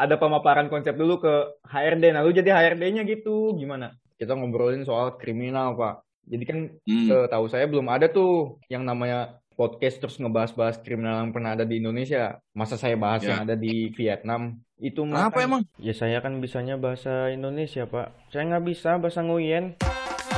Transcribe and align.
ada 0.00 0.16
pemaparan 0.16 0.72
konsep 0.72 0.96
dulu 0.96 1.20
ke 1.20 1.34
HRD. 1.68 2.16
Nah, 2.16 2.24
lu 2.24 2.32
jadi 2.32 2.48
HRD-nya 2.50 3.04
gitu. 3.04 3.52
Gimana? 3.52 3.92
Kita 4.16 4.32
ngobrolin 4.32 4.88
soal 4.88 5.20
kriminal, 5.20 5.76
Pak. 5.76 6.00
Jadi 6.24 6.44
kan 6.48 6.58
Hmm. 6.88 7.08
eh, 7.10 7.26
tahu 7.28 7.44
saya 7.46 7.68
belum 7.68 7.84
ada 7.86 8.08
tuh 8.08 8.56
yang 8.72 8.88
namanya 8.88 9.36
podcast 9.52 10.00
terus 10.00 10.16
ngebahas-bahas 10.16 10.80
kriminal 10.80 11.20
yang 11.20 11.36
pernah 11.36 11.52
ada 11.52 11.68
di 11.68 11.76
Indonesia. 11.76 12.40
Masa 12.56 12.80
saya 12.80 12.96
bahas 12.96 13.20
Ya. 13.20 13.36
yang 13.36 13.44
ada 13.44 13.56
di 13.60 13.92
Vietnam? 13.92 14.56
Itu 14.80 15.04
kan- 15.04 15.28
emang? 15.36 15.62
Ya 15.76 15.92
saya 15.92 16.24
kan 16.24 16.40
bisanya 16.40 16.80
bahasa 16.80 17.28
Indonesia, 17.28 17.84
Pak. 17.84 18.32
Saya 18.32 18.48
nggak 18.48 18.64
bisa 18.64 18.96
bahasa 18.96 19.20
Nguyen. 19.20 19.76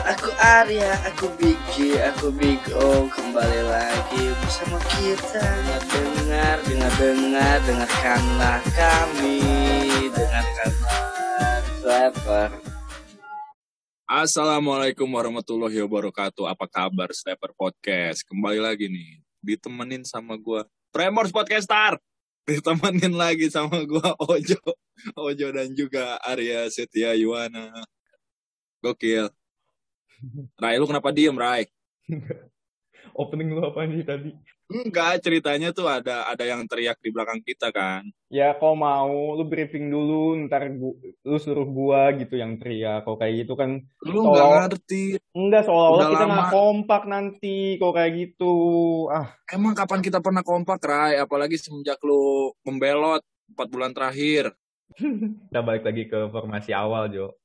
Aku 0.03 0.35
Arya, 0.35 0.99
aku 1.07 1.31
Big 1.39 1.55
G, 1.71 1.95
aku 1.95 2.35
Big 2.35 2.59
O 2.75 3.07
Kembali 3.07 3.63
lagi 3.71 4.35
bersama 4.43 4.83
kita 4.91 5.47
Dengar, 5.95 6.59
dengar, 6.67 6.91
dengar, 6.99 7.59
dengarkanlah 7.63 8.59
kami 8.75 9.39
Dengarkanlah 10.11 11.63
Slapper 11.79 12.51
Assalamualaikum 14.11 15.09
warahmatullahi 15.09 15.79
wabarakatuh. 15.87 16.45
Apa 16.45 16.69
kabar 16.69 17.09
Stepper 17.17 17.55
Podcast? 17.57 18.21
Kembali 18.29 18.61
lagi 18.61 18.85
nih, 18.85 19.25
ditemenin 19.41 20.05
sama 20.05 20.37
gua 20.37 20.69
Premors 20.93 21.33
Podcastar. 21.33 21.97
Ditemenin 22.45 23.17
lagi 23.17 23.49
sama 23.49 23.81
gua 23.89 24.13
Ojo, 24.35 24.61
Ojo 25.17 25.47
dan 25.49 25.73
juga 25.73 26.21
Arya 26.21 26.69
Setia 26.69 27.17
Yuwana. 27.17 27.73
Gokil. 28.85 29.33
Rai, 30.59 30.79
lu 30.79 30.87
kenapa 30.87 31.11
diem, 31.11 31.35
Rai? 31.35 31.67
Opening 33.13 33.53
lu 33.53 33.61
apa 33.67 33.85
nih 33.85 34.07
tadi? 34.07 34.31
Enggak, 34.73 35.21
ceritanya 35.21 35.69
tuh 35.69 35.85
ada 35.85 36.33
ada 36.33 36.45
yang 36.49 36.65
teriak 36.65 36.97
di 37.05 37.13
belakang 37.13 37.45
kita 37.45 37.69
kan. 37.69 38.09
Ya 38.33 38.57
kau 38.57 38.73
mau 38.73 39.37
lu 39.37 39.45
briefing 39.45 39.93
dulu 39.93 40.33
ntar 40.49 40.65
gua, 40.73 40.97
lu 41.21 41.37
suruh 41.37 41.69
gua 41.69 42.09
gitu 42.17 42.41
yang 42.41 42.57
teriak 42.57 43.05
kau 43.05 43.21
kayak 43.21 43.45
gitu 43.45 43.53
kan 43.53 43.85
Lu 44.09 44.33
nggak 44.33 44.49
ngerti. 44.73 45.21
enggak 45.37 45.69
seolah-olah 45.69 46.09
kita 46.09 46.25
nggak 46.25 46.53
kompak 46.57 47.03
nanti 47.05 47.57
kau 47.77 47.93
kayak 47.93 48.13
gitu 48.17 48.55
ah 49.13 49.37
Emang 49.53 49.77
kapan 49.77 50.01
kita 50.01 50.25
pernah 50.25 50.41
kompak, 50.41 50.81
Rai? 50.81 51.21
Apalagi 51.21 51.61
semenjak 51.61 52.01
lu 52.01 52.57
membelot 52.65 53.21
4 53.53 53.69
bulan 53.69 53.93
terakhir. 53.93 54.57
kita 55.53 55.61
balik 55.61 55.85
lagi 55.85 56.09
ke 56.09 56.33
formasi 56.33 56.73
awal 56.73 57.13
Jo 57.13 57.37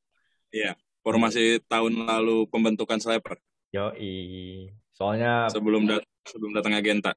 Formasi 1.08 1.63
tahun 1.63 2.03
lalu 2.03 2.52
pembentukan 2.52 3.00
Sniper. 3.00 3.39
Yoi 3.72 4.67
soalnya 4.91 5.47
sebelum 5.47 5.88
dat 5.88 6.03
sebelum 6.27 6.52
datangnya 6.52 6.83
Genta. 6.83 7.11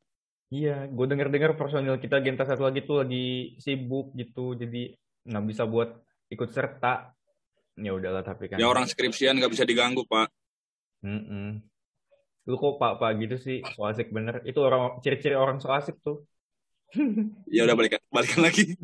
iya 0.46 0.86
gue 0.86 1.06
denger 1.06 1.26
dengar 1.26 1.56
personil 1.56 1.96
kita 1.96 2.20
Genta 2.20 2.44
satu 2.44 2.66
lagi 2.66 2.82
tuh 2.82 3.02
lagi 3.02 3.54
sibuk 3.56 4.10
gitu 4.14 4.54
jadi 4.54 4.94
nggak 5.26 5.44
bisa 5.46 5.62
buat 5.64 5.94
ikut 6.28 6.50
serta 6.50 7.14
ya 7.74 7.90
udahlah 7.90 8.20
tapi 8.20 8.46
kan 8.46 8.58
Ya 8.58 8.66
orang 8.66 8.86
skripsian 8.86 9.38
nggak 9.38 9.50
bisa 9.50 9.64
diganggu 9.64 10.04
pak. 10.04 10.28
Mm-mm. 11.00 11.62
lu 12.44 12.54
kok 12.56 12.76
pak 12.76 12.98
pak 12.98 13.10
gitu 13.18 13.36
sih 13.38 13.58
so 13.72 13.86
asik 13.86 14.10
bener 14.10 14.42
itu 14.44 14.58
orang 14.60 14.98
ciri-ciri 15.00 15.34
orang 15.34 15.58
so 15.58 15.70
asik 15.70 15.98
tuh 15.98 16.22
Ya 17.46 17.62
udah 17.64 17.78
balik 17.78 18.02
balikan 18.10 18.42
lagi. 18.42 18.74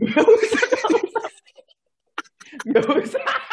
Gak 2.70 2.86
usah. 2.86 3.45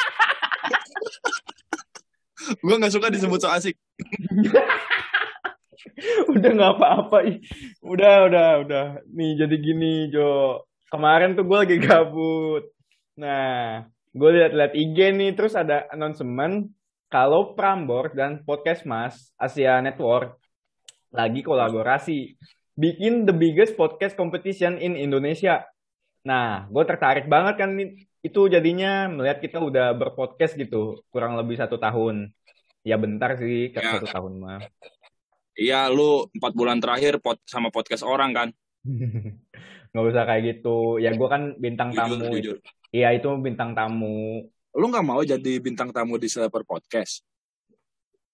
Gue 2.59 2.76
nggak 2.78 2.94
suka 2.94 3.09
disebut 3.09 3.40
so 3.42 3.50
asik. 3.50 3.78
udah 6.34 6.52
nggak 6.54 6.73
apa-apa 6.80 7.18
udah 7.82 8.16
udah 8.30 8.48
udah. 8.68 8.86
Nih 9.14 9.40
jadi 9.40 9.56
gini 9.58 10.12
Jo. 10.12 10.62
Kemarin 10.92 11.34
tuh 11.34 11.48
gue 11.48 11.58
lagi 11.58 11.78
gabut. 11.81 12.70
Nah 13.18 13.88
gue 14.14 14.30
liat-liat 14.30 14.78
IG 14.78 14.98
nih 15.18 15.31
terus 15.34 15.58
ada 15.58 15.90
announcement 15.90 16.70
kalau 17.09 17.58
Prambors 17.58 18.14
dan 18.14 18.46
Podcast 18.46 18.86
Mas 18.86 19.34
Asia 19.38 19.81
Network 19.81 20.38
lagi 21.14 21.46
kolaborasi 21.46 22.38
bikin 22.74 23.30
the 23.30 23.34
biggest 23.34 23.78
podcast 23.78 24.18
competition 24.18 24.81
in 24.81 24.97
Indonesia. 24.97 25.62
Nah 26.25 26.66
gue 26.70 26.84
tertarik 26.85 27.30
banget 27.30 27.56
kan 27.58 27.70
itu 28.24 28.41
jadinya 28.47 29.12
melihat 29.12 29.44
kita 29.44 29.59
udah 29.59 29.91
berpodcast 29.94 30.56
gitu 30.56 31.03
kurang 31.12 31.35
lebih 31.35 31.59
satu 31.59 31.75
tahun 31.75 32.31
ya 32.84 32.96
bentar 32.96 33.36
sih 33.36 33.72
Ya. 33.72 33.98
satu 33.98 34.08
tahun 34.08 34.34
mah 34.38 34.60
Iya 35.54 35.86
lu 35.88 36.26
empat 36.32 36.52
bulan 36.52 36.78
terakhir 36.78 37.18
pot 37.18 37.38
sama 37.46 37.70
podcast 37.70 38.02
orang 38.02 38.34
kan. 38.34 38.50
nggak 39.90 40.06
usah 40.08 40.26
kayak 40.26 40.44
gitu 40.52 40.98
ya 40.98 41.14
gue 41.14 41.28
kan 41.28 41.54
bintang 41.56 41.94
Jujur 41.94 42.02
tamu 42.18 42.34
jujur. 42.34 42.58
iya 42.90 43.14
itu 43.14 43.30
bintang 43.38 43.72
tamu 43.72 44.50
Lu 44.74 44.90
nggak 44.90 45.06
mau 45.06 45.22
jadi 45.22 45.54
bintang 45.60 45.90
tamu 45.90 46.18
di 46.18 46.26
Sniper 46.26 46.62
Podcast? 46.64 47.22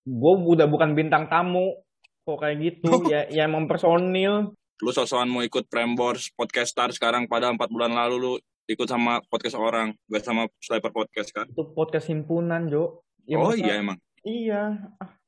gue 0.02 0.34
udah 0.48 0.66
bukan 0.66 0.96
bintang 0.96 1.28
tamu 1.28 1.76
kok 2.22 2.40
kayak 2.40 2.58
gitu 2.58 2.88
ya 3.12 3.28
ya 3.28 3.44
emang 3.44 3.68
personil 3.68 4.56
Lu 4.80 4.90
sosokan 4.90 5.28
mau 5.28 5.44
ikut 5.44 5.68
Prembors 5.68 6.32
Podcastar 6.32 6.90
sekarang 6.90 7.28
pada 7.28 7.52
empat 7.52 7.68
bulan 7.68 7.92
lalu 7.92 8.16
lu 8.16 8.34
ikut 8.66 8.86
sama 8.86 9.20
podcast 9.26 9.58
orang, 9.58 9.92
gak 10.08 10.24
sama 10.24 10.48
Sniper 10.58 10.90
Podcast 10.90 11.30
kan? 11.30 11.46
itu 11.46 11.64
podcast 11.70 12.08
himpunan 12.08 12.66
Jo 12.66 13.04
Ya, 13.26 13.36
oh 13.38 13.52
masa- 13.52 13.60
iya 13.60 13.74
emang. 13.78 14.00
Iya 14.30 14.78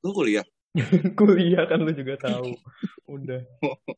Lu 0.02 0.14
kuliah? 0.14 0.46
kuliah 1.20 1.68
kan 1.68 1.82
lu 1.82 1.92
juga 1.92 2.16
tahu 2.18 2.56
udah 3.06 3.44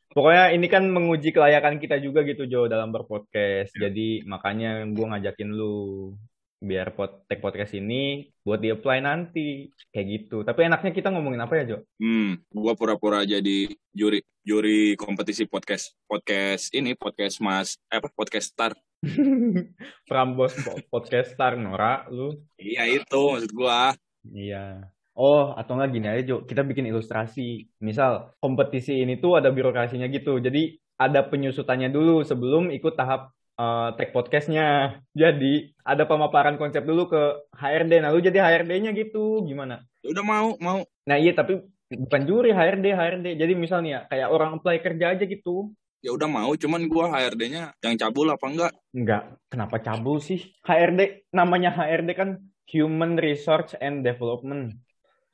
pokoknya 0.09 0.46
ini 0.52 0.66
kan 0.66 0.90
menguji 0.90 1.30
kelayakan 1.30 1.78
kita 1.78 2.00
juga 2.00 2.24
gitu 2.24 2.50
Jo 2.50 2.66
dalam 2.66 2.90
berpodcast 2.90 3.75
Ya. 3.78 3.88
jadi 3.88 4.25
makanya 4.25 4.90
gue 4.90 5.06
ngajakin 5.06 5.53
lu 5.53 6.16
biar 6.58 6.96
pod 6.96 7.28
tag 7.28 7.38
podcast 7.38 7.75
ini 7.75 8.31
buat 8.42 8.58
di 8.58 8.72
apply 8.72 9.00
nanti 9.00 9.69
kayak 9.92 10.08
gitu 10.09 10.42
tapi 10.42 10.63
enaknya 10.63 10.90
kita 10.90 11.12
ngomongin 11.12 11.44
apa 11.44 11.59
ya 11.59 11.63
Jo 11.68 11.78
Hmm, 12.00 12.42
gua 12.50 12.74
pura-pura 12.74 13.22
jadi 13.22 13.68
juri 13.92 14.24
juri 14.42 14.96
kompetisi 14.96 15.46
podcast 15.46 15.94
podcast 16.08 16.72
ini 16.72 16.96
podcast 16.96 17.38
Mas 17.38 17.78
eh 17.86 18.00
apa 18.00 18.09
podcast 18.09 18.50
Star. 18.50 18.74
Prambos 20.09 20.56
po- 20.58 20.80
podcast 20.90 21.36
star 21.36 21.53
Nora 21.56 22.08
lu 22.08 22.34
Iya 22.56 22.88
itu 22.90 23.19
maksud 23.30 23.52
gua. 23.52 23.92
Iya. 24.32 24.88
Oh, 25.14 25.54
atau 25.54 25.78
enggak 25.78 25.92
gini 25.94 26.08
aja, 26.10 26.24
Jo. 26.26 26.38
Kita 26.48 26.66
bikin 26.66 26.90
ilustrasi. 26.90 27.70
Misal, 27.84 28.34
kompetisi 28.42 28.98
ini 29.04 29.22
tuh 29.22 29.38
ada 29.38 29.54
birokrasinya 29.54 30.10
gitu. 30.10 30.42
Jadi, 30.42 30.80
ada 30.98 31.22
penyusutannya 31.28 31.94
dulu 31.94 32.26
sebelum 32.26 32.74
ikut 32.74 32.98
tahap 32.98 33.30
eh, 33.60 33.90
tag 33.94 34.10
podcastnya. 34.10 34.98
Jadi, 35.22 35.70
ada 35.86 36.10
pemaparan 36.10 36.58
konsep 36.58 36.82
dulu 36.82 37.14
ke 37.14 37.22
HRD. 37.54 38.02
Nah, 38.02 38.10
lu 38.10 38.24
jadi 38.26 38.42
HRD-nya 38.42 38.90
gitu. 38.98 39.46
Gimana? 39.46 39.86
Udah 40.02 40.24
mau 40.26 40.58
mau 40.58 40.82
Nah, 41.04 41.20
iya, 41.20 41.36
tapi 41.36 41.60
bukan 41.92 42.22
juri 42.26 42.50
HRD, 42.56 42.96
HRD. 42.96 43.28
Jadi, 43.38 43.54
misalnya, 43.54 44.10
kayak 44.10 44.32
orang 44.34 44.58
apply 44.58 44.82
kerja 44.82 45.14
aja 45.14 45.26
gitu. 45.28 45.76
ya 46.04 46.12
udah 46.12 46.28
mau 46.28 46.52
cuman 46.52 46.92
gua 46.92 47.08
HRD-nya 47.16 47.80
yang 47.80 47.96
cabul 47.96 48.28
apa 48.28 48.44
enggak? 48.52 48.74
Enggak, 48.92 49.40
kenapa 49.48 49.80
cabul 49.80 50.20
sih? 50.20 50.52
HRD, 50.68 51.32
namanya 51.32 51.72
HRD 51.72 52.12
kan 52.12 52.44
Human 52.69 53.19
Research 53.19 53.75
and 53.78 54.01
Development. 54.01 54.78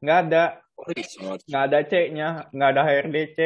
Nggak 0.02 0.20
ada. 0.28 0.44
Research. 0.80 1.44
nggak 1.44 1.64
ada 1.68 1.80
C-nya, 1.84 2.30
nggak 2.56 2.70
ada 2.72 2.82
HRD 2.88 3.18
C. 3.36 3.40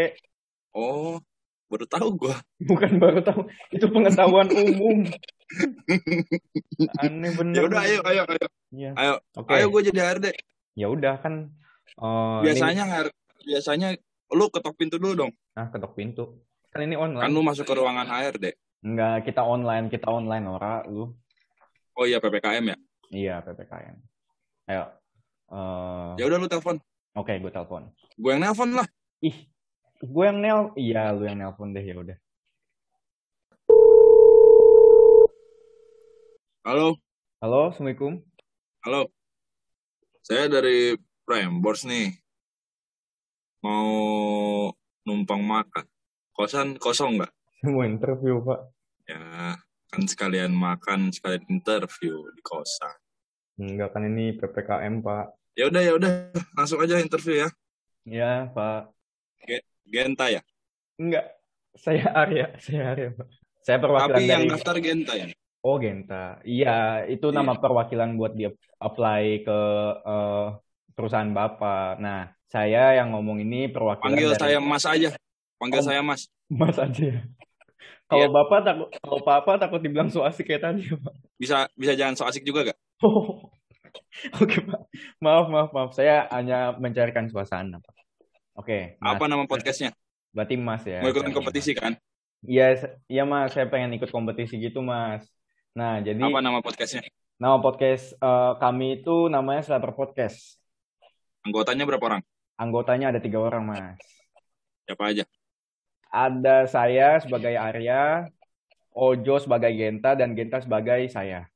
Oh, 0.69 1.17
baru 1.66 1.85
tahu 1.89 2.07
gua. 2.16 2.38
Bukan 2.61 3.01
baru 3.01 3.25
tahu, 3.25 3.49
itu 3.73 3.85
pengetahuan 3.89 4.45
umum. 4.53 5.01
Aneh 7.01 7.31
bener. 7.33 7.57
Ya 7.57 7.61
udah 7.66 7.81
ayo 7.81 7.99
ayo 8.05 8.23
ayo. 8.29 8.47
Iya. 8.69 8.91
Ayo, 8.94 9.13
Oke. 9.33 9.49
ayo 9.53 9.66
gua 9.69 9.81
jadi 9.81 10.00
HRD. 10.00 10.27
Ya 10.73 10.88
udah 10.89 11.17
kan. 11.19 11.50
eh, 11.94 12.38
Biasanya 12.41 12.83
HR 12.85 13.07
biasanya 13.44 13.88
lu 14.33 14.50
ketok 14.50 14.73
pintu 14.73 14.97
dulu 14.97 15.25
dong. 15.25 15.31
ini- 15.33 15.53
nah 15.53 15.67
ketok 15.69 15.94
pintu. 15.94 16.23
Kan 16.69 16.81
ini 16.81 16.94
Kan 16.94 17.13
online. 17.13 17.29
lu 17.29 17.41
masuk 17.41 17.65
ke 17.65 17.73
ruangan 17.73 18.05
HRD. 18.07 18.45
Enggak, 18.81 19.25
kita 19.25 19.41
online, 19.41 19.89
kita 19.89 20.05
online 20.05 20.45
ora 20.45 20.81
lu. 20.85 21.13
Oh 21.94 22.05
iya 22.05 22.18
PPKM 22.18 22.74
ya. 22.74 22.77
Iya, 23.13 23.45
PPKM. 23.45 23.95
Ayo. 24.68 24.83
Eh, 25.54 26.12
Ya 26.18 26.25
udah 26.25 26.38
lu 26.42 26.50
telepon. 26.50 26.81
Oke, 27.13 27.38
gue 27.38 27.51
telepon. 27.54 27.94
Gue 28.18 28.33
yang 28.33 28.42
nelpon 28.42 28.74
lah. 28.74 28.88
Ih, 29.21 29.38
gue 30.01 30.24
yang 30.25 30.42
nel, 30.42 30.60
iya 30.75 31.13
lu 31.13 31.24
yang 31.24 31.38
nelpon 31.38 31.69
deh 31.71 31.86
ya 31.86 31.94
udah. 31.94 32.18
Halo, 36.63 36.95
Halo, 37.44 37.69
assalamualaikum. 37.69 38.24
halo. 38.81 39.12
Saya 40.24 40.48
dari 40.48 40.95
Prembors 41.27 41.83
nih. 41.83 42.15
Mau 43.60 43.92
numpang 45.04 45.44
makan. 45.44 45.83
Kosan 46.33 46.80
kosong 46.80 47.19
nggak? 47.19 47.31
Mau 47.68 47.83
interview 47.83 48.39
pak. 48.42 48.60
Ya, 49.06 49.60
kan 49.92 50.04
sekalian 50.07 50.56
makan, 50.56 51.12
sekalian 51.12 51.44
interview 51.51 52.15
di 52.31 52.42
kosan. 52.42 52.95
Enggak 53.57 53.89
kan 53.94 54.03
ini 54.05 54.33
ppkm 54.33 55.01
pak. 55.01 55.25
Ya 55.53 55.69
udah, 55.69 55.81
ya 55.85 55.94
udah, 55.94 56.09
langsung 56.57 56.81
aja 56.81 56.97
interview 56.97 57.45
ya. 57.45 57.50
Iya 58.03 58.31
pak. 58.50 58.89
Genta 59.85 60.25
ya. 60.31 60.41
Enggak, 60.97 61.25
saya 61.77 62.09
Arya, 62.13 62.57
saya 62.57 62.95
Arya 62.95 63.09
pak. 63.13 63.27
Saya 63.63 63.77
perwakilan 63.79 64.17
Tapi 64.19 64.27
yang 64.27 64.44
dari 64.44 64.51
daftar 64.51 64.75
Genta 64.81 65.13
ya. 65.15 65.27
Oh, 65.63 65.79
Genta. 65.79 66.44
Iya, 66.44 67.07
itu 67.07 67.31
Iya. 67.31 67.35
nama 67.39 67.55
perwakilan 67.55 68.19
buat 68.19 68.35
dia 68.35 68.51
apply 68.83 69.47
ke 69.47 69.59
eh, 70.03 70.47
perusahaan 70.91 71.31
Bapak. 71.31 72.03
Nah, 72.03 72.35
saya 72.51 73.00
yang 73.00 73.15
ngomong 73.15 73.39
ini 73.39 73.71
perwakilan 73.71 74.11
Panggil 74.11 74.29
dari 74.35 74.41
saya 74.44 74.57
Mas 74.59 74.83
aja. 74.83 75.09
Panggil 75.55 75.79
Oh. 75.79 75.85
saya 75.88 76.01
Mas. 76.03 76.27
Mas 76.51 76.75
aja. 76.75 77.00
ya. 77.00 77.21
Kalau 78.11 78.19
Iya. 78.19 78.27
Bapak 78.29 78.59
takut 78.67 78.88
kalau 79.00 79.19
Bapak 79.23 79.55
takut 79.63 79.79
dibilang 79.79 80.11
so 80.11 80.21
asik 80.27 80.51
kayak 80.51 80.67
tadi, 80.67 80.83
Pak. 80.91 81.13
Bisa 81.39 81.71
bisa 81.79 81.95
jangan 81.95 82.19
so 82.19 82.27
asik 82.27 82.44
juga 82.44 82.67
gak? 82.67 82.77
Oh. 83.03 83.51
Oke, 84.41 84.63
Pak. 84.63 84.79
Maaf, 85.19 85.45
maaf, 85.51 85.69
maaf. 85.75 85.91
Saya 85.91 86.25
hanya 86.31 86.73
mencarikan 86.79 87.27
suasana, 87.27 87.83
Pak. 87.83 87.95
Oke, 88.55 88.95
Mas. 88.97 89.17
Apa 89.17 89.25
nama 89.27 89.44
podcastnya? 89.44 89.91
Berarti 90.31 90.55
Mas 90.55 90.81
ya. 90.88 91.03
Mau 91.03 91.11
ikutan 91.11 91.29
Saya- 91.29 91.38
kompetisi 91.38 91.71
kan? 91.75 91.94
Iya, 92.44 92.67
se- 92.75 92.94
iya 93.07 93.23
Mas, 93.23 93.51
saya 93.51 93.67
pengen 93.67 93.95
ikut 93.95 94.09
kompetisi 94.09 94.55
gitu, 94.57 94.79
Mas. 94.79 95.23
Nah, 95.73 96.00
jadi 96.00 96.19
Apa 96.19 96.39
nama 96.39 96.59
podcastnya? 96.59 97.03
nama 97.35 97.59
podcast 97.59 98.13
eh, 98.15 98.53
kami 98.61 99.01
itu 99.01 99.27
namanya 99.27 99.61
Sleeper 99.65 99.91
Podcast. 99.91 100.61
Anggotanya 101.44 101.83
berapa 101.83 102.03
orang? 102.03 102.21
Anggotanya 102.55 103.11
ada 103.11 103.19
tiga 103.19 103.41
orang, 103.41 103.63
Mas. 103.67 104.00
Siapa 104.85 105.11
aja? 105.11 105.23
Ada 106.07 106.69
saya 106.69 107.17
sebagai 107.19 107.57
Arya, 107.57 108.29
Ojo 108.94 109.41
sebagai 109.41 109.73
Genta, 109.73 110.13
dan 110.13 110.38
Genta 110.38 110.61
sebagai 110.61 111.09
saya. 111.09 111.50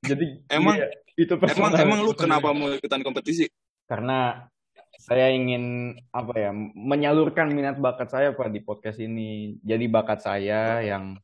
Jadi 0.00 0.26
Emang- 0.48 0.78
iya, 0.80 0.88
itu 1.18 1.34
Emang 1.36 1.72
emang 1.76 2.00
lu 2.06 2.14
kenapa 2.16 2.54
mau 2.56 2.70
ikutan 2.72 3.02
kompetisi? 3.04 3.50
Karena 3.84 4.48
saya 5.00 5.32
ingin 5.32 5.96
apa 6.14 6.34
ya 6.38 6.50
menyalurkan 6.76 7.50
minat 7.50 7.76
bakat 7.80 8.08
saya 8.10 8.32
pak 8.32 8.48
di 8.52 8.60
podcast 8.62 8.98
ini. 9.02 9.58
Jadi 9.60 9.86
bakat 9.90 10.22
saya 10.24 10.80
yang 10.80 11.18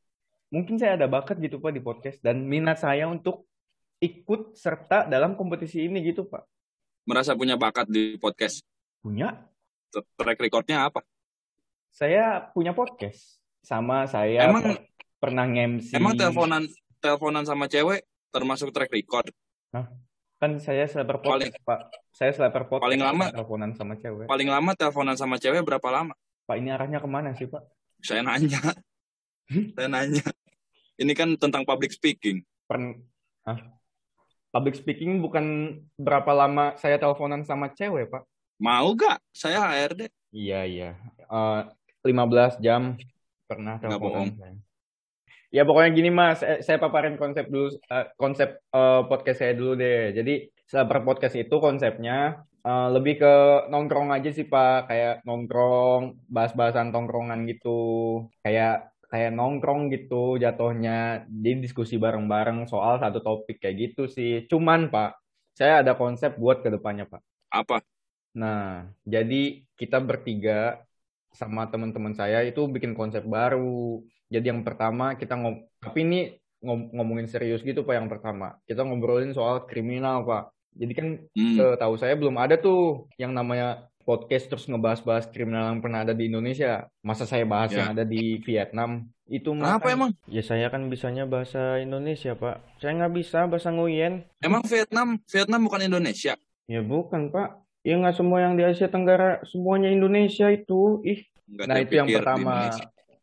mungkin 0.53 0.77
saya 0.77 0.99
ada 1.01 1.09
bakat 1.09 1.39
gitu 1.41 1.63
pak 1.63 1.73
di 1.73 1.81
podcast 1.81 2.19
dan 2.21 2.45
minat 2.45 2.83
saya 2.83 3.09
untuk 3.09 3.47
ikut 4.03 4.53
serta 4.59 5.09
dalam 5.09 5.39
kompetisi 5.39 5.89
ini 5.89 6.03
gitu 6.05 6.29
pak. 6.29 6.45
Merasa 7.07 7.33
punya 7.39 7.57
bakat 7.57 7.87
di 7.89 8.19
podcast. 8.19 8.61
Punya? 9.01 9.47
Track 9.95 10.39
recordnya 10.43 10.91
apa? 10.91 11.01
Saya 11.95 12.45
punya 12.53 12.77
podcast 12.77 13.41
sama 13.67 14.07
saya 14.07 14.47
Emang- 14.47 14.63
per- 14.63 14.87
pernah 15.19 15.43
nge-MC. 15.43 15.99
Emang 15.99 16.15
teleponan 16.15 16.63
teleponan 17.03 17.43
sama 17.43 17.67
cewek 17.67 18.07
termasuk 18.31 18.71
track 18.71 18.95
record? 18.95 19.35
kan 20.37 20.61
saya 20.61 20.85
seleper 20.85 21.17
Paling- 21.19 21.49
pak. 21.65 21.91
Saya 22.13 22.31
seleper 22.31 22.69
podcast. 22.69 22.87
Paling 22.87 23.03
lama- 23.03 23.33
teleponan 23.35 23.71
sama 23.75 23.97
cewek. 23.99 24.29
Paling 24.31 24.49
lama 24.53 24.71
teleponan 24.77 25.17
sama 25.19 25.41
cewek 25.41 25.65
berapa 25.67 25.89
lama? 25.91 26.15
Pak 26.47 26.57
ini 26.61 26.71
arahnya 26.71 27.01
ke 27.03 27.09
mana 27.11 27.35
sih 27.35 27.49
pak? 27.51 27.65
Saya 28.05 28.23
nanya. 28.23 28.61
Saya 29.75 29.89
nanya. 29.91 30.23
Ini 30.97 31.13
kan 31.17 31.35
tentang 31.41 31.65
public 31.67 31.91
speaking. 31.91 32.45
Pern 32.69 33.01
Hah? 33.49 33.59
Public 34.53 34.77
speaking 34.77 35.21
bukan 35.21 35.77
berapa 35.97 36.33
lama 36.33 36.73
saya 36.81 36.97
teleponan 36.97 37.45
sama 37.45 37.69
cewek, 37.71 38.09
Pak. 38.09 38.25
Mau 38.57 38.97
gak? 38.97 39.21
Saya 39.29 39.61
HRD. 39.61 40.09
Iya, 40.33 40.61
iya. 40.65 40.91
Eh 41.21 41.61
15 42.09 42.57
jam 42.65 42.97
pernah 43.47 43.79
Nggak 43.79 44.03
saya. 44.37 44.55
Ya 45.55 45.63
pokoknya 45.63 45.91
gini 45.95 46.11
Mas, 46.11 46.43
Eh, 46.43 46.61
saya 46.61 46.77
paparin 46.83 47.15
konsep 47.17 47.47
dulu 47.47 47.71
eh, 47.79 48.07
konsep 48.19 48.61
eh, 48.61 49.03
podcast 49.07 49.39
saya 49.41 49.55
dulu 49.55 49.79
deh. 49.79 50.13
Jadi 50.13 50.51
Sleeper 50.67 51.01
Podcast 51.07 51.39
itu 51.39 51.57
konsepnya 51.63 52.43
lebih 52.67 53.23
ke 53.23 53.35
nongkrong 53.71 54.11
aja 54.11 54.35
sih 54.35 54.43
Pak, 54.43 54.91
kayak 54.91 55.23
nongkrong, 55.23 56.19
bahas-bahasan 56.27 56.91
tongkrongan 56.91 57.47
gitu. 57.47 58.27
Kayak 58.43 58.91
kayak 59.07 59.31
nongkrong 59.39 59.87
gitu 59.95 60.35
jatuhnya. 60.35 61.23
Jadi 61.31 61.63
diskusi 61.63 61.95
bareng-bareng 61.95 62.67
soal 62.67 62.99
satu 62.99 63.23
topik 63.23 63.63
kayak 63.63 63.77
gitu 63.79 64.11
sih. 64.11 64.51
Cuman 64.51 64.91
Pak, 64.91 65.15
saya 65.55 65.87
ada 65.87 65.95
konsep 65.95 66.35
buat 66.35 66.59
ke 66.67 66.75
depannya 66.75 67.07
Pak. 67.07 67.23
Apa? 67.55 67.87
Nah, 68.35 68.91
jadi 69.07 69.63
kita 69.79 70.03
bertiga 70.03 70.83
sama 71.37 71.69
teman-teman 71.69 72.13
saya 72.13 72.41
itu 72.41 72.65
bikin 72.67 72.93
konsep 72.93 73.23
baru. 73.23 74.01
Jadi 74.27 74.49
yang 74.49 74.65
pertama 74.65 75.15
kita 75.15 75.37
ngom 75.37 75.63
tapi 75.79 76.03
ini 76.03 76.21
ngom- 76.59 76.91
ngomongin 76.91 77.29
serius 77.29 77.61
gitu 77.61 77.85
Pak 77.85 77.95
yang 77.95 78.09
pertama. 78.09 78.57
Kita 78.65 78.83
ngobrolin 78.83 79.31
soal 79.31 79.65
kriminal 79.65 80.25
Pak. 80.25 80.51
Jadi 80.73 80.93
kan 80.93 81.07
Hmm. 81.33 81.55
setahu 81.55 81.95
saya 81.97 82.17
belum 82.17 82.37
ada 82.37 82.57
tuh 82.57 83.07
yang 83.17 83.31
namanya 83.31 83.87
podcast 84.03 84.47
terus 84.47 84.67
ngebahas-bahas 84.67 85.27
kriminal 85.29 85.69
yang 85.69 85.81
pernah 85.81 86.03
ada 86.03 86.13
di 86.13 86.27
Indonesia. 86.27 86.87
Masa 87.01 87.27
saya 87.27 87.43
bahas 87.43 87.71
Ya. 87.71 87.83
yang 87.83 87.89
ada 87.93 88.05
di 88.05 88.39
Vietnam? 88.41 89.07
Itu 89.27 89.51
Kenapa 89.51 89.83
makan- 89.83 89.95
emang? 89.99 90.11
Ya 90.31 90.39
saya 90.41 90.71
kan 90.71 90.87
bisanya 90.87 91.27
bahasa 91.27 91.83
Indonesia 91.83 92.33
Pak. 92.33 92.63
Saya 92.79 92.95
nggak 92.95 93.15
bisa 93.15 93.39
bahasa 93.45 93.75
Nguyen. 93.75 94.23
Emang 94.39 94.63
Vietnam 94.63 95.19
Vietnam 95.27 95.61
bukan 95.67 95.83
Indonesia? 95.83 96.39
Ya 96.67 96.81
bukan 96.81 97.35
Pak. 97.35 97.66
Ya 97.87 97.95
nggak 97.95 98.19
semua 98.19 98.43
yang 98.43 98.59
di 98.59 98.67
Asia 98.67 98.91
Tenggara 98.91 99.39
semuanya 99.47 99.87
Indonesia 99.89 100.51
itu. 100.51 100.99
Ih. 101.07 101.23
Nggak 101.47 101.67
Nah 101.71 101.77
itu 101.79 101.93
yang 101.95 102.09
pertama. 102.11 102.55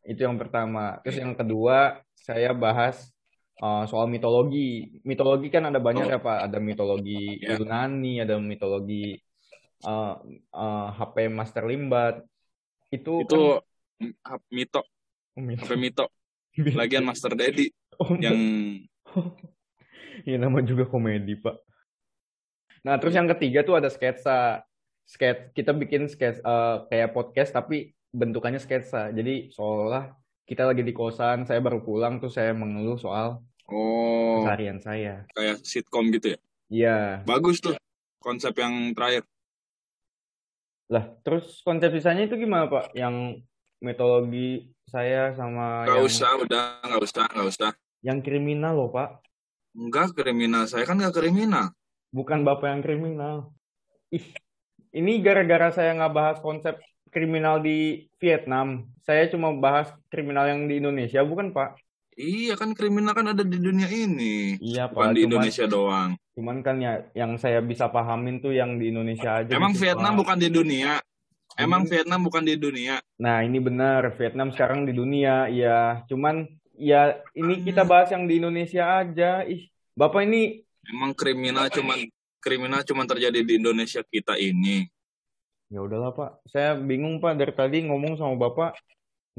Itu 0.07 0.21
yang 0.23 0.35
pertama. 0.39 0.83
Terus 1.03 1.19
yang 1.19 1.35
kedua 1.35 1.77
saya 2.15 2.55
bahas 2.55 3.11
uh, 3.59 3.83
soal 3.83 4.07
mitologi. 4.07 4.95
Mitologi 5.03 5.51
kan 5.51 5.67
ada 5.67 5.83
banyak 5.83 6.07
Oh. 6.07 6.11
ya 6.15 6.19
Pak. 6.19 6.47
Ada 6.47 6.63
mitologi 6.63 7.43
Ya. 7.43 7.59
Yunani, 7.59 8.23
ada 8.23 8.39
mitologi 8.39 9.19
uh, 9.83 10.15
uh, 10.55 10.87
HP 10.95 11.27
Master 11.27 11.67
Limbat. 11.67 12.23
Itu 12.87 13.27
Itu 13.27 13.59
hap- 14.23 14.47
Mito, 14.47 14.87
kan, 15.35 15.59
HP 15.59 15.75
Mito. 15.83 16.07
Lagian 16.55 17.03
Master 17.03 17.33
Daddy 17.33 17.67
Oh, 17.97 18.13
yang 18.15 18.37
Ya 20.29 20.37
nama 20.37 20.61
juga 20.61 20.85
komedi, 20.85 21.35
Pak. 21.35 21.57
Nah, 22.83 22.99
terus 22.99 23.15
yang 23.15 23.27
ketiga 23.31 23.63
tuh 23.63 23.79
ada 23.79 23.87
sketsa. 23.87 24.63
Sket 25.03 25.51
kita 25.51 25.75
bikin 25.75 26.07
sketsa 26.07 26.43
eh, 26.43 26.75
kayak 26.87 27.11
podcast 27.11 27.51
tapi 27.51 27.91
bentukannya 28.11 28.59
sketsa. 28.59 29.11
Jadi 29.11 29.51
seolah 29.51 30.15
kita 30.47 30.63
lagi 30.67 30.83
di 30.83 30.91
kosan, 30.95 31.43
saya 31.47 31.59
baru 31.59 31.83
pulang 31.83 32.19
tuh 32.19 32.31
saya 32.31 32.51
mengeluh 32.55 32.99
soal 32.99 33.43
oh 33.71 34.43
keseharian 34.43 34.79
saya. 34.83 35.23
kayak 35.35 35.63
sitkom 35.63 36.11
gitu 36.11 36.35
ya. 36.35 36.39
Iya. 36.71 36.97
Bagus 37.27 37.59
tuh 37.59 37.75
konsep 38.19 38.55
yang 38.59 38.95
terakhir. 38.95 39.23
Lah, 40.91 41.09
terus 41.23 41.63
konsep 41.63 41.91
sisanya 41.95 42.27
itu 42.27 42.35
gimana, 42.35 42.67
Pak? 42.67 42.91
Yang 42.95 43.43
mitologi 43.83 44.71
saya 44.87 45.31
sama 45.35 45.87
Gak 45.87 45.95
yang 45.99 46.05
usah, 46.07 46.31
udah 46.39 46.63
nggak 46.85 47.01
usah, 47.03 47.25
nggak 47.31 47.49
usah. 47.49 47.71
yang 48.03 48.19
kriminal 48.19 48.75
loh, 48.75 48.89
Pak. 48.91 49.23
Enggak 49.73 50.15
kriminal, 50.15 50.67
saya 50.67 50.83
kan 50.83 50.99
nggak 50.99 51.15
kriminal. 51.15 51.71
Bukan 52.13 52.45
Bapak 52.45 52.69
yang 52.69 52.81
kriminal. 52.85 53.49
Ih, 54.13 54.21
ini 54.93 55.17
gara-gara 55.19 55.73
saya 55.73 55.97
nggak 55.97 56.13
bahas 56.13 56.37
konsep 56.39 56.77
kriminal 57.09 57.57
di 57.57 58.05
Vietnam. 58.21 58.85
Saya 59.01 59.25
cuma 59.27 59.49
bahas 59.57 59.89
kriminal 60.07 60.45
yang 60.45 60.69
di 60.69 60.77
Indonesia, 60.77 61.25
bukan 61.25 61.49
Pak? 61.49 61.81
Iya 62.13 62.53
kan 62.53 62.77
kriminal 62.77 63.17
kan 63.17 63.33
ada 63.33 63.41
di 63.41 63.57
dunia 63.57 63.89
ini, 63.89 64.61
Iya 64.61 64.85
bukan 64.85 65.09
Pak, 65.09 65.17
di 65.17 65.25
cuman, 65.25 65.29
Indonesia 65.33 65.65
doang. 65.65 66.11
cuman 66.37 66.57
kan 66.61 66.77
ya 66.77 66.93
yang 67.17 67.41
saya 67.41 67.57
bisa 67.57 67.89
pahamin 67.89 68.37
tuh 68.37 68.53
yang 68.53 68.77
di 68.77 68.93
Indonesia 68.93 69.41
aja 69.41 69.49
Emang 69.49 69.73
gitu, 69.73 69.81
Vietnam 69.89 70.13
Pak. 70.13 70.19
bukan 70.21 70.37
di 70.37 70.49
dunia. 70.53 71.01
Emang 71.57 71.81
Ini- 71.81 71.89
Vietnam 71.89 72.21
bukan 72.21 72.43
di 72.45 72.53
dunia. 72.53 73.01
Nah 73.17 73.41
ini 73.41 73.57
benar, 73.57 74.13
Vietnam 74.13 74.53
sekarang 74.53 74.85
di 74.85 74.93
dunia, 74.93 75.49
ya. 75.49 76.05
Cuman 76.05 76.45
ya 76.77 77.17
ini 77.33 77.65
kita 77.65 77.81
bahas 77.81 78.13
yang 78.13 78.29
di 78.29 78.37
Indonesia 78.37 79.01
aja. 79.01 79.41
Ih, 79.45 79.65
Bapak 79.97 80.21
ini 80.25 80.61
Emang 80.89 81.15
kriminal 81.15 81.71
cuman 81.71 81.99
kriminal 82.43 82.83
cuman 82.83 83.07
terjadi 83.07 83.39
di 83.39 83.59
Indonesia 83.59 84.03
kita 84.03 84.35
ini. 84.35 84.87
Ya 85.71 85.81
udahlah 85.81 86.13
Pak, 86.13 86.45
saya 86.51 86.77
bingung 86.77 87.17
Pak 87.23 87.39
dari 87.39 87.53
tadi 87.55 87.77
ngomong 87.87 88.19
sama 88.19 88.35
Bapak, 88.37 88.77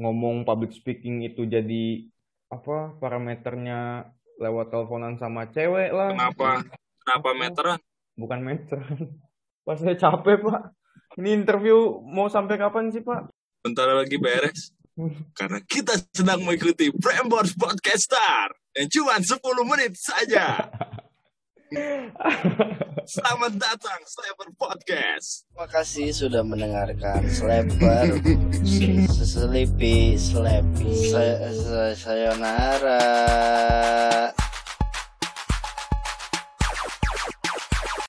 ngomong 0.01 0.43
public 0.43 0.75
speaking 0.75 1.23
itu 1.23 1.47
jadi 1.47 2.03
apa 2.51 2.97
parameternya 2.99 4.09
lewat 4.41 4.73
teleponan 4.73 5.15
sama 5.15 5.47
cewek 5.53 5.95
lah. 5.95 6.11
Kenapa? 6.11 6.65
Kenapa 7.05 7.29
Apa? 7.31 7.39
meteran? 7.39 7.79
Bukan 8.17 8.39
meteran. 8.41 8.97
Pak 9.65 9.75
saya 9.79 9.95
capek 9.95 10.43
Pak. 10.43 10.61
Ini 11.15 11.29
interview 11.31 12.03
mau 12.03 12.27
sampai 12.27 12.59
kapan 12.59 12.91
sih 12.91 13.05
Pak? 13.05 13.31
Bentar 13.63 13.87
lagi 13.95 14.17
beres. 14.19 14.75
Karena 15.39 15.59
kita 15.63 15.95
sedang 16.11 16.43
mengikuti 16.43 16.91
Prambors 16.91 17.55
Podcast 17.55 18.11
Star 18.11 18.51
yang 18.75 18.91
cuma 18.91 19.15
10 19.23 19.39
menit 19.71 19.93
saja. 19.95 20.67
Selamat 23.05 23.57
datang 23.57 23.97
Cyber 24.05 24.53
Podcast. 24.53 25.49
Terima 25.49 25.65
kasih 25.65 26.13
sudah 26.13 26.45
mendengarkan 26.45 27.25
Sleeper 27.25 28.21
Sleepy 29.25 30.13
Sleepy 30.13 30.93
Say- 31.09 31.41
say- 31.57 31.97
Sayonara 31.97 33.01